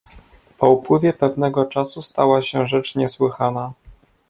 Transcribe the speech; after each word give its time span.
"Po 0.57 0.69
upływie 0.71 1.13
pewnego 1.13 1.65
czasu 1.65 2.01
stała 2.01 2.41
się 2.41 2.67
rzecz 2.67 2.95
niesłychana." 2.95 3.73